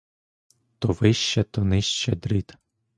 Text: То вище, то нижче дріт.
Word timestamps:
То 0.79 0.87
вище, 0.91 1.43
то 1.43 1.63
нижче 1.63 2.15
дріт. 2.15 2.57